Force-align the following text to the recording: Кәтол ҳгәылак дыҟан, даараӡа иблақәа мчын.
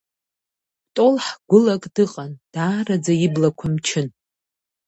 Кәтол 0.85 1.15
ҳгәылак 1.25 1.83
дыҟан, 1.95 2.31
даараӡа 2.53 3.13
иблақәа 3.25 3.67
мчын. 3.73 4.07